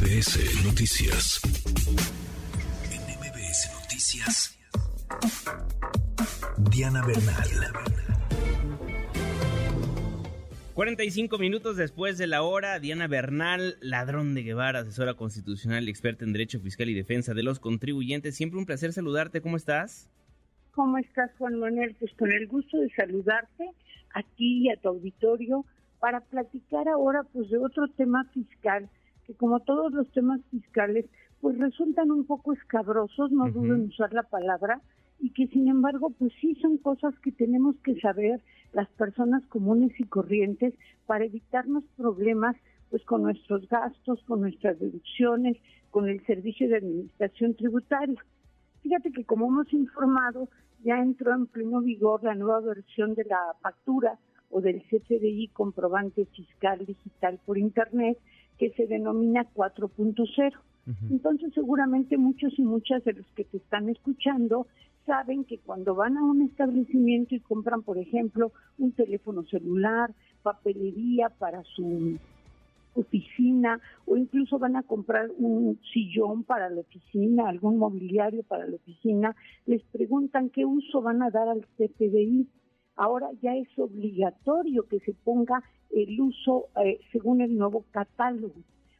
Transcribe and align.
MBS 0.00 0.64
Noticias. 0.64 1.40
En 2.90 3.02
MBS 3.20 3.70
Noticias. 3.82 4.58
Diana 6.70 7.04
Bernal. 7.04 7.46
45 10.72 11.36
minutos 11.36 11.76
después 11.76 12.16
de 12.16 12.26
la 12.26 12.40
hora, 12.40 12.78
Diana 12.78 13.08
Bernal, 13.08 13.76
ladrón 13.82 14.34
de 14.34 14.42
Guevara, 14.42 14.78
asesora 14.78 15.12
constitucional 15.12 15.86
y 15.86 15.90
experta 15.90 16.24
en 16.24 16.32
Derecho 16.32 16.60
Fiscal 16.60 16.88
y 16.88 16.94
Defensa 16.94 17.34
de 17.34 17.42
los 17.42 17.60
Contribuyentes. 17.60 18.34
Siempre 18.34 18.58
un 18.58 18.64
placer 18.64 18.94
saludarte. 18.94 19.42
¿Cómo 19.42 19.58
estás? 19.58 20.08
¿Cómo 20.72 20.96
estás, 20.96 21.30
Juan 21.36 21.58
Manuel? 21.58 21.94
Pues 22.00 22.10
con 22.14 22.32
el 22.32 22.46
gusto 22.46 22.78
de 22.78 22.88
saludarte 22.94 23.64
a 24.14 24.22
ti 24.22 24.62
y 24.62 24.70
a 24.70 24.80
tu 24.80 24.88
auditorio 24.88 25.66
para 25.98 26.20
platicar 26.20 26.88
ahora 26.88 27.22
pues 27.34 27.50
de 27.50 27.58
otro 27.58 27.86
tema 27.88 28.24
fiscal 28.32 28.88
que 29.30 29.36
como 29.36 29.60
todos 29.60 29.92
los 29.92 30.10
temas 30.10 30.40
fiscales 30.50 31.06
pues 31.40 31.56
resultan 31.56 32.10
un 32.10 32.24
poco 32.24 32.52
escabrosos, 32.52 33.30
no 33.30 33.48
dudo 33.48 33.76
en 33.76 33.82
usar 33.82 34.12
la 34.12 34.24
palabra, 34.24 34.80
y 35.20 35.30
que 35.30 35.46
sin 35.46 35.68
embargo 35.68 36.10
pues 36.10 36.32
sí 36.40 36.56
son 36.56 36.78
cosas 36.78 37.16
que 37.20 37.30
tenemos 37.30 37.76
que 37.84 37.94
saber 38.00 38.40
las 38.72 38.88
personas 38.88 39.46
comunes 39.46 39.92
y 40.00 40.04
corrientes 40.04 40.74
para 41.06 41.24
evitarnos 41.26 41.84
problemas 41.96 42.56
pues 42.90 43.04
con 43.04 43.22
nuestros 43.22 43.68
gastos, 43.68 44.20
con 44.24 44.40
nuestras 44.40 44.80
deducciones, 44.80 45.56
con 45.92 46.08
el 46.08 46.26
servicio 46.26 46.68
de 46.68 46.78
administración 46.78 47.54
tributaria. 47.54 48.20
Fíjate 48.82 49.12
que 49.12 49.24
como 49.24 49.46
hemos 49.46 49.72
informado, 49.72 50.48
ya 50.82 51.00
entró 51.00 51.32
en 51.32 51.46
pleno 51.46 51.82
vigor 51.82 52.24
la 52.24 52.34
nueva 52.34 52.58
versión 52.60 53.14
de 53.14 53.24
la 53.26 53.54
factura 53.62 54.18
o 54.50 54.60
del 54.60 54.82
CFDI 54.82 55.50
comprobante 55.52 56.26
fiscal 56.26 56.84
digital 56.84 57.38
por 57.46 57.58
Internet 57.58 58.18
que 58.60 58.70
se 58.72 58.86
denomina 58.86 59.46
4.0. 59.54 60.52
Entonces 61.10 61.54
seguramente 61.54 62.18
muchos 62.18 62.58
y 62.58 62.62
muchas 62.62 63.02
de 63.04 63.14
los 63.14 63.26
que 63.34 63.44
te 63.44 63.56
están 63.56 63.88
escuchando 63.88 64.66
saben 65.06 65.44
que 65.44 65.58
cuando 65.58 65.94
van 65.94 66.18
a 66.18 66.22
un 66.22 66.42
establecimiento 66.42 67.34
y 67.34 67.40
compran, 67.40 67.82
por 67.82 67.96
ejemplo, 67.96 68.52
un 68.78 68.92
teléfono 68.92 69.44
celular, 69.44 70.12
papelería 70.42 71.30
para 71.30 71.62
su 71.64 72.18
oficina 72.94 73.80
o 74.04 74.18
incluso 74.18 74.58
van 74.58 74.76
a 74.76 74.82
comprar 74.82 75.30
un 75.38 75.78
sillón 75.90 76.44
para 76.44 76.68
la 76.68 76.82
oficina, 76.82 77.48
algún 77.48 77.78
mobiliario 77.78 78.42
para 78.42 78.66
la 78.66 78.76
oficina, 78.76 79.34
les 79.64 79.82
preguntan 79.84 80.50
qué 80.50 80.66
uso 80.66 81.00
van 81.00 81.22
a 81.22 81.30
dar 81.30 81.48
al 81.48 81.66
CFDI. 81.78 82.46
Ahora 83.00 83.30
ya 83.40 83.56
es 83.56 83.66
obligatorio 83.78 84.82
que 84.82 85.00
se 85.00 85.14
ponga 85.14 85.62
el 85.88 86.20
uso 86.20 86.66
eh, 86.84 87.00
según 87.12 87.40
el 87.40 87.56
nuevo 87.56 87.86
catálogo. 87.92 88.56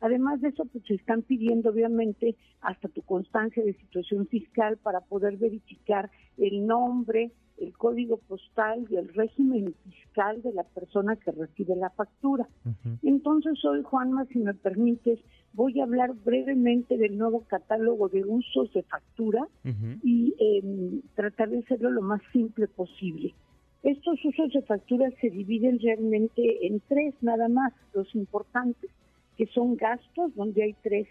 Además 0.00 0.40
de 0.40 0.48
eso, 0.48 0.64
pues 0.64 0.82
se 0.84 0.94
están 0.94 1.22
pidiendo 1.22 1.70
obviamente 1.70 2.34
hasta 2.60 2.88
tu 2.88 3.02
constancia 3.02 3.62
de 3.64 3.72
situación 3.74 4.26
fiscal 4.26 4.78
para 4.78 5.00
poder 5.00 5.36
verificar 5.36 6.10
el 6.38 6.66
nombre, 6.66 7.30
el 7.56 7.72
código 7.76 8.16
postal 8.16 8.84
y 8.90 8.96
el 8.96 9.14
régimen 9.14 9.72
fiscal 9.84 10.42
de 10.42 10.52
la 10.52 10.64
persona 10.64 11.14
que 11.14 11.30
recibe 11.30 11.76
la 11.76 11.90
factura. 11.90 12.48
Entonces 13.04 13.64
hoy, 13.64 13.84
Juanma, 13.84 14.24
si 14.24 14.40
me 14.40 14.54
permites, 14.54 15.20
voy 15.52 15.78
a 15.78 15.84
hablar 15.84 16.14
brevemente 16.24 16.98
del 16.98 17.16
nuevo 17.16 17.44
catálogo 17.46 18.08
de 18.08 18.24
usos 18.24 18.72
de 18.72 18.82
factura 18.82 19.46
y 20.02 20.34
em, 20.40 21.00
tratar 21.14 21.50
de 21.50 21.60
hacerlo 21.60 21.92
lo 21.92 22.02
más 22.02 22.20
simple 22.32 22.66
posible. 22.66 23.32
Estos 23.84 24.24
usos 24.24 24.50
de 24.50 24.62
factura 24.62 25.10
se 25.20 25.28
dividen 25.28 25.78
realmente 25.78 26.66
en 26.66 26.80
tres 26.88 27.14
nada 27.20 27.50
más, 27.50 27.70
los 27.92 28.14
importantes, 28.14 28.90
que 29.36 29.46
son 29.48 29.76
gastos, 29.76 30.34
donde 30.34 30.62
hay 30.62 30.74
tres 30.82 31.06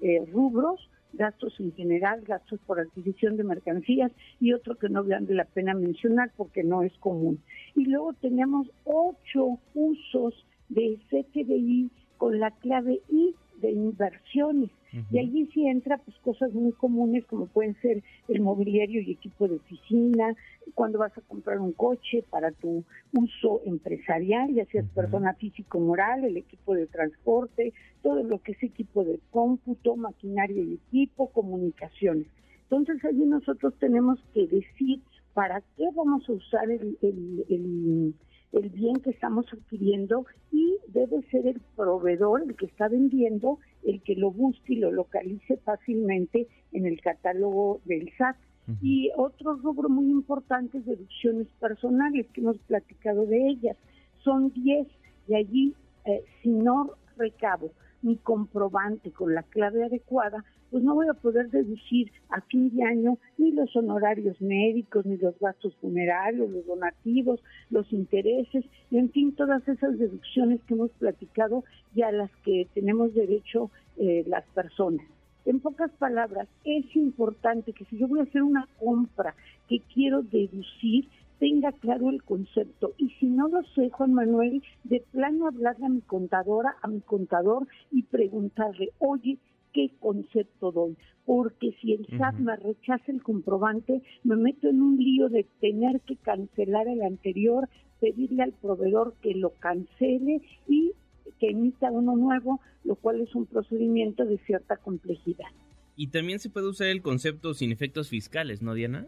eh, 0.00 0.24
rubros, 0.32 0.80
gastos 1.12 1.54
en 1.60 1.72
general, 1.74 2.22
gastos 2.22 2.60
por 2.66 2.80
adquisición 2.80 3.36
de 3.36 3.44
mercancías 3.44 4.10
y 4.40 4.54
otro 4.54 4.76
que 4.76 4.88
no 4.88 5.04
vale 5.04 5.34
la 5.34 5.44
pena 5.44 5.74
mencionar 5.74 6.32
porque 6.34 6.64
no 6.64 6.82
es 6.82 6.94
común. 6.94 7.40
Y 7.76 7.84
luego 7.84 8.14
tenemos 8.14 8.68
ocho 8.84 9.58
usos 9.74 10.46
de 10.70 10.98
CFDI 11.10 11.90
con 12.16 12.40
la 12.40 12.52
clave 12.52 13.02
I 13.10 13.34
de 13.60 13.70
inversiones. 13.70 14.70
Y 15.10 15.18
allí 15.18 15.48
sí 15.52 15.66
entra 15.66 15.98
pues 15.98 16.16
cosas 16.18 16.52
muy 16.52 16.72
comunes 16.72 17.24
como 17.26 17.46
pueden 17.46 17.74
ser 17.80 18.02
el 18.28 18.40
mobiliario 18.40 19.00
y 19.00 19.12
equipo 19.12 19.48
de 19.48 19.56
oficina, 19.56 20.34
cuando 20.74 20.98
vas 20.98 21.16
a 21.18 21.20
comprar 21.22 21.58
un 21.60 21.72
coche 21.72 22.24
para 22.30 22.52
tu 22.52 22.84
uso 23.12 23.60
empresarial, 23.64 24.52
ya 24.54 24.64
seas 24.66 24.86
persona 24.94 25.34
físico 25.34 25.80
moral, 25.80 26.24
el 26.24 26.36
equipo 26.36 26.74
de 26.74 26.86
transporte, 26.86 27.72
todo 28.02 28.22
lo 28.22 28.40
que 28.40 28.52
es 28.52 28.62
equipo 28.62 29.04
de 29.04 29.18
cómputo, 29.30 29.96
maquinaria 29.96 30.62
y 30.62 30.74
equipo, 30.74 31.28
comunicaciones. 31.30 32.26
Entonces 32.70 33.04
allí 33.04 33.24
nosotros 33.24 33.74
tenemos 33.78 34.18
que 34.32 34.46
decir 34.46 35.00
para 35.32 35.60
qué 35.76 35.88
vamos 35.94 36.28
a 36.28 36.32
usar 36.32 36.70
el, 36.70 36.96
el, 37.02 37.44
el 37.48 38.14
bien 38.62 38.96
que 38.96 39.10
estamos 39.10 39.46
adquiriendo 39.52 40.26
y 40.52 40.76
debe 40.88 41.22
ser 41.30 41.46
el 41.46 41.60
proveedor, 41.76 42.42
el 42.42 42.56
que 42.56 42.66
está 42.66 42.88
vendiendo, 42.88 43.58
el 43.84 44.02
que 44.02 44.14
lo 44.14 44.30
busque 44.30 44.74
y 44.74 44.76
lo 44.76 44.90
localice 44.92 45.56
fácilmente 45.58 46.48
en 46.72 46.86
el 46.86 47.00
catálogo 47.00 47.80
del 47.84 48.10
SAT. 48.16 48.36
Y 48.80 49.10
otro 49.16 49.56
rubro 49.56 49.90
muy 49.90 50.06
importante 50.06 50.78
es 50.78 50.86
deducciones 50.86 51.48
personales, 51.60 52.26
que 52.32 52.40
hemos 52.40 52.56
platicado 52.60 53.26
de 53.26 53.48
ellas. 53.48 53.76
Son 54.22 54.50
10 54.54 54.88
y 55.28 55.34
allí, 55.34 55.74
eh, 56.06 56.24
si 56.42 56.48
no 56.48 56.92
recabo 57.18 57.72
mi 58.00 58.16
comprobante 58.16 59.10
con 59.10 59.34
la 59.34 59.42
clave 59.42 59.84
adecuada, 59.84 60.44
pues 60.74 60.82
no 60.82 60.96
voy 60.96 61.06
a 61.06 61.14
poder 61.14 61.52
deducir 61.52 62.10
a 62.30 62.40
fin 62.40 62.76
de 62.76 62.82
año 62.82 63.16
ni 63.38 63.52
los 63.52 63.76
honorarios 63.76 64.40
médicos, 64.40 65.06
ni 65.06 65.16
los 65.18 65.38
gastos 65.38 65.72
funerarios, 65.76 66.50
los 66.50 66.66
donativos, 66.66 67.40
los 67.70 67.92
intereses, 67.92 68.64
y 68.90 68.98
en 68.98 69.08
fin, 69.10 69.36
todas 69.36 69.68
esas 69.68 69.96
deducciones 69.96 70.60
que 70.64 70.74
hemos 70.74 70.90
platicado 70.98 71.62
y 71.94 72.02
a 72.02 72.10
las 72.10 72.28
que 72.44 72.66
tenemos 72.74 73.14
derecho 73.14 73.70
eh, 73.98 74.24
las 74.26 74.42
personas. 74.46 75.06
En 75.44 75.60
pocas 75.60 75.92
palabras, 75.92 76.48
es 76.64 76.84
importante 76.96 77.72
que 77.72 77.84
si 77.84 77.96
yo 77.96 78.08
voy 78.08 78.18
a 78.18 78.24
hacer 78.24 78.42
una 78.42 78.66
compra 78.80 79.36
que 79.68 79.78
quiero 79.94 80.22
deducir, 80.22 81.08
tenga 81.38 81.70
claro 81.70 82.10
el 82.10 82.24
concepto. 82.24 82.94
Y 82.98 83.10
si 83.20 83.26
no 83.26 83.46
lo 83.46 83.62
sé, 83.76 83.90
Juan 83.90 84.12
Manuel, 84.12 84.60
de 84.82 85.04
plano 85.12 85.46
hablarle 85.46 85.86
a 85.86 85.90
mi 85.90 86.00
contadora, 86.00 86.74
a 86.82 86.88
mi 86.88 87.00
contador 87.00 87.68
y 87.92 88.02
preguntarle, 88.02 88.90
oye, 88.98 89.38
qué 89.74 89.90
concepto 90.00 90.72
doy, 90.72 90.96
porque 91.26 91.72
si 91.80 91.92
el 91.92 92.06
SAT 92.16 92.36
me 92.36 92.56
rechaza 92.56 93.12
el 93.12 93.22
comprobante, 93.22 94.02
me 94.22 94.36
meto 94.36 94.68
en 94.68 94.80
un 94.80 94.96
lío 94.96 95.28
de 95.28 95.44
tener 95.60 96.00
que 96.02 96.16
cancelar 96.16 96.88
el 96.88 97.02
anterior, 97.02 97.68
pedirle 98.00 98.44
al 98.44 98.52
proveedor 98.52 99.14
que 99.20 99.34
lo 99.34 99.50
cancele 99.58 100.40
y 100.68 100.92
que 101.40 101.50
emita 101.50 101.90
uno 101.90 102.16
nuevo, 102.16 102.60
lo 102.84 102.94
cual 102.94 103.20
es 103.20 103.34
un 103.34 103.46
procedimiento 103.46 104.24
de 104.24 104.38
cierta 104.38 104.76
complejidad. 104.76 105.48
Y 105.96 106.08
también 106.08 106.38
se 106.38 106.50
puede 106.50 106.68
usar 106.68 106.88
el 106.88 107.02
concepto 107.02 107.54
sin 107.54 107.72
efectos 107.72 108.08
fiscales, 108.08 108.62
¿no, 108.62 108.74
Diana? 108.74 109.06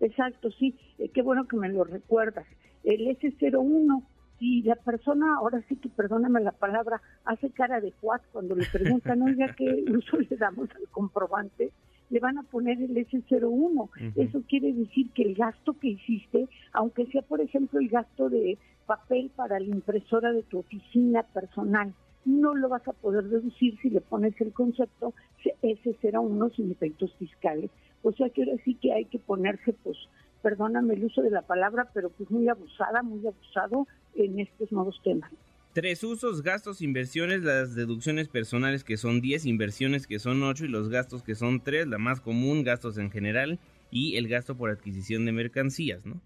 Exacto, 0.00 0.50
sí, 0.50 0.74
eh, 0.98 1.08
qué 1.08 1.22
bueno 1.22 1.46
que 1.46 1.56
me 1.56 1.68
lo 1.68 1.84
recuerdas. 1.84 2.46
El 2.82 3.06
S01 3.06 4.02
y 4.44 4.62
la 4.62 4.76
persona, 4.76 5.36
ahora 5.36 5.62
sí 5.70 5.76
que 5.76 5.88
perdóname 5.88 6.38
la 6.42 6.52
palabra, 6.52 7.00
hace 7.24 7.48
cara 7.48 7.80
de 7.80 7.92
Juat 7.92 8.20
cuando 8.30 8.54
le 8.54 8.66
preguntan, 8.70 9.22
oiga, 9.22 9.54
¿qué 9.56 9.82
uso 9.88 10.18
le 10.18 10.36
damos 10.36 10.68
al 10.72 10.86
comprobante? 10.90 11.72
Le 12.10 12.20
van 12.20 12.36
a 12.36 12.42
poner 12.42 12.76
el 12.82 12.94
S01. 12.94 13.88
Eso 14.16 14.42
quiere 14.46 14.74
decir 14.74 15.10
que 15.12 15.22
el 15.22 15.34
gasto 15.34 15.72
que 15.80 15.88
hiciste, 15.88 16.46
aunque 16.74 17.06
sea, 17.06 17.22
por 17.22 17.40
ejemplo, 17.40 17.80
el 17.80 17.88
gasto 17.88 18.28
de 18.28 18.58
papel 18.84 19.30
para 19.34 19.58
la 19.58 19.64
impresora 19.64 20.30
de 20.30 20.42
tu 20.42 20.58
oficina 20.58 21.22
personal, 21.22 21.94
no 22.26 22.54
lo 22.54 22.68
vas 22.68 22.86
a 22.86 22.92
poder 22.92 23.24
deducir 23.24 23.78
si 23.80 23.88
le 23.88 24.02
pones 24.02 24.38
el 24.42 24.52
concepto 24.52 25.14
S01 25.62 26.54
sin 26.54 26.70
efectos 26.70 27.14
fiscales. 27.14 27.70
O 28.02 28.12
sea 28.12 28.28
que 28.28 28.42
ahora 28.42 28.62
sí 28.62 28.74
que 28.74 28.92
hay 28.92 29.06
que 29.06 29.18
ponerse, 29.18 29.72
pues, 29.82 29.96
perdóname 30.44 30.92
el 30.92 31.04
uso 31.04 31.22
de 31.22 31.30
la 31.30 31.40
palabra, 31.40 31.88
pero 31.94 32.10
pues 32.10 32.30
muy 32.30 32.46
abusada, 32.48 33.02
muy 33.02 33.26
abusado 33.26 33.88
en 34.14 34.38
estos 34.38 34.70
nuevos 34.70 35.00
temas. 35.02 35.32
Tres 35.72 36.04
usos, 36.04 36.42
gastos, 36.42 36.82
inversiones, 36.82 37.42
las 37.42 37.74
deducciones 37.74 38.28
personales 38.28 38.84
que 38.84 38.98
son 38.98 39.22
10, 39.22 39.46
inversiones 39.46 40.06
que 40.06 40.18
son 40.18 40.42
8 40.42 40.66
y 40.66 40.68
los 40.68 40.90
gastos 40.90 41.22
que 41.22 41.34
son 41.34 41.62
3, 41.62 41.88
la 41.88 41.96
más 41.96 42.20
común, 42.20 42.62
gastos 42.62 42.98
en 42.98 43.10
general 43.10 43.58
y 43.90 44.16
el 44.16 44.28
gasto 44.28 44.54
por 44.54 44.68
adquisición 44.68 45.24
de 45.24 45.32
mercancías, 45.32 46.04
¿no? 46.04 46.20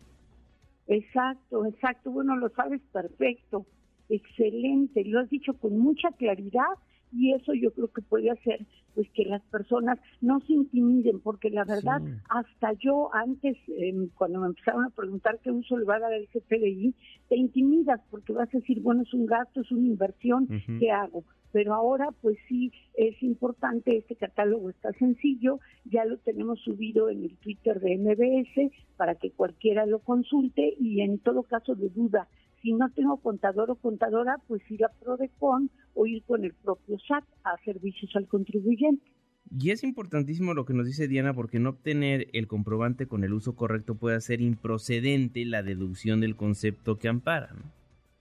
Exacto, 0.88 1.64
exacto. 1.67 2.11
Bueno, 2.11 2.37
lo 2.37 2.49
sabes 2.50 2.81
perfecto. 2.93 3.64
Excelente. 4.09 5.05
Lo 5.05 5.21
has 5.21 5.31
dicho 5.31 5.55
con 5.55 5.79
mucha 5.79 6.11
claridad 6.11 6.75
y 7.12 7.32
eso 7.32 7.52
yo 7.55 7.72
creo 7.72 7.88
que 7.88 8.02
puede 8.02 8.31
hacer 8.31 8.66
pues 8.94 9.08
que 9.10 9.25
las 9.25 9.43
personas 9.43 9.99
no 10.20 10.40
se 10.40 10.52
intimiden 10.52 11.20
porque 11.20 11.50
la 11.50 11.64
verdad 11.64 12.00
hasta 12.28 12.72
yo 12.75 13.14
antes 13.14 13.56
em, 13.69 14.08
cuando 14.16 14.40
me 14.40 14.49
empezaron 14.49 14.84
a 14.84 14.90
preguntar 14.90 15.38
qué 15.43 15.50
uso 15.50 15.78
le 15.78 15.84
va 15.84 15.96
a 15.96 16.00
dar 16.00 16.12
el 16.12 16.28
CFDI 16.28 16.94
te 17.28 17.37
intimidas 17.37 18.00
porque 18.10 18.32
vas 18.32 18.49
a 18.55 18.58
decir 18.58 18.81
bueno 18.81 19.02
es 19.02 19.14
un 19.14 19.26
gasto 19.26 19.60
es 19.60 19.70
una 19.70 19.87
inversión 19.87 20.49
qué 20.78 20.90
hago 20.90 21.25
pero 21.52 21.75
ahora 21.75 22.08
pues 22.20 22.37
sí 22.49 22.72
es 22.94 23.22
importante, 23.22 23.96
este 23.96 24.16
catálogo 24.16 24.70
está 24.70 24.93
sencillo, 24.93 25.61
ya 25.84 26.04
lo 26.04 26.19
tenemos 26.19 26.61
subido 26.61 27.08
en 27.08 27.25
el 27.25 27.37
Twitter 27.38 27.81
de 27.81 27.96
MBS 27.96 28.72
para 28.96 29.14
que 29.14 29.31
cualquiera 29.31 29.87
lo 29.87 30.00
consulte 30.00 30.75
y 30.78 31.00
en 31.00 31.19
todo 31.19 31.43
caso 31.44 31.75
de 31.75 31.88
duda, 31.88 32.28
si 32.62 32.72
no 32.72 32.90
tengo 32.90 33.16
contador 33.19 33.70
o 33.70 33.76
contadora, 33.76 34.37
pues 34.46 34.62
ir 34.70 34.84
a 34.84 34.88
Prodecon 34.88 35.70
o 35.94 36.06
ir 36.06 36.22
con 36.25 36.44
el 36.44 36.55
propio 36.55 36.99
SAT 37.06 37.25
a 37.44 37.56
servicios 37.64 38.14
al 38.16 38.26
contribuyente. 38.26 39.05
Y 39.50 39.70
es 39.70 39.82
importantísimo 39.82 40.52
lo 40.52 40.66
que 40.66 40.75
nos 40.75 40.87
dice 40.87 41.08
Diana 41.08 41.32
porque 41.32 41.58
no 41.58 41.70
obtener 41.70 42.28
el 42.32 42.46
comprobante 42.46 43.06
con 43.06 43.25
el 43.25 43.32
uso 43.32 43.55
correcto 43.55 43.94
puede 43.94 44.16
hacer 44.16 44.40
improcedente 44.43 45.44
la 45.46 45.62
deducción 45.62 46.20
del 46.20 46.37
concepto 46.37 46.99
que 46.99 47.08
ampara, 47.08 47.52
¿no? 47.55 47.77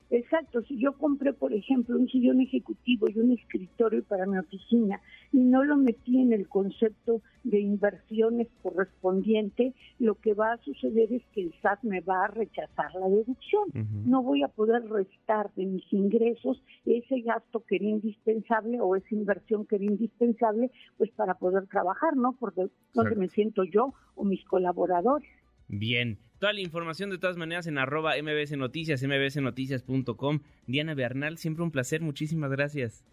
Exacto, 0.10 0.62
si 0.62 0.78
yo 0.78 0.94
compré, 0.94 1.34
por 1.34 1.54
ejemplo, 1.54 1.98
un 1.98 2.08
sillón 2.08 2.40
ejecutivo 2.40 3.08
y 3.10 3.20
un 3.20 3.32
escritorio 3.34 4.04
para 4.06 4.26
mi 4.26 4.38
oficina 4.38 5.02
y 5.34 5.40
no 5.40 5.66
lo 5.66 5.76
metí 5.76 6.22
en 6.22 6.32
el 6.32 6.48
concepto 6.48 7.22
de 7.44 7.60
inversiones 7.60 8.48
correspondiente, 8.64 9.74
lo 10.00 10.16
que 10.16 10.34
va 10.34 10.54
a 10.54 10.58
suceder 10.60 11.12
es 11.12 11.24
que 11.34 11.42
el 11.42 11.54
SAT 11.62 11.84
me 11.84 12.00
va 12.00 12.24
a 12.24 12.28
rechazar 12.28 12.94
la 12.96 13.10
deducción. 13.10 13.66
No 14.06 14.24
voy 14.24 14.44
a 14.44 14.48
poder 14.48 14.88
restar 14.90 15.54
de 15.56 15.66
mis 15.66 15.92
ingresos 15.92 16.62
ese 16.86 17.20
gasto 17.22 17.64
que 17.68 17.76
era 17.76 17.86
indispensable 17.86 18.80
o 18.80 18.96
esa 18.96 19.14
inversión 19.14 19.66
que 19.66 19.76
era 19.76 19.86
indispensable, 19.86 20.72
pues 20.98 21.12
para 21.12 21.34
poder 21.34 21.68
trabajar, 21.68 22.16
¿no? 22.16 22.34
Porque 22.40 22.68
donde 22.94 23.16
me 23.16 23.28
siento 23.28 23.64
yo 23.66 23.94
o 24.16 24.24
mis 24.24 24.44
colaboradores. 24.46 25.30
Bien, 25.68 26.18
toda 26.40 26.54
la 26.54 26.62
información 26.62 27.10
de 27.10 27.18
todas 27.18 27.38
maneras 27.38 27.68
en 27.68 27.78
arroba 27.78 28.14
mbs 28.22 28.58
noticias, 28.58 29.04
mbsnoticias.com. 29.04 30.40
Diana 30.66 30.94
Bernal, 30.94 31.38
siempre 31.38 31.64
un 31.64 31.72
placer, 31.72 32.02
muchísimas 32.02 32.52
gracias. 32.52 33.04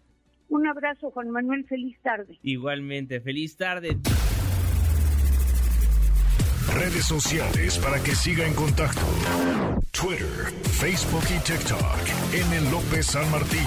Un 0.47 0.67
abrazo, 0.67 1.11
Juan 1.11 1.31
Manuel, 1.31 1.65
feliz 1.65 1.97
tarde. 2.01 2.37
Igualmente, 2.43 3.19
feliz 3.19 3.57
tarde. 3.57 3.97
Redes 6.73 7.05
sociales 7.05 7.79
para 7.79 8.01
que 8.03 8.13
siga 8.15 8.45
en 8.45 8.53
contacto: 8.53 9.01
Twitter, 9.91 10.51
Facebook 10.63 11.23
y 11.29 11.39
TikTok. 11.43 11.99
M. 12.33 12.71
López 12.71 13.07
San 13.07 13.29
Martín. 13.31 13.65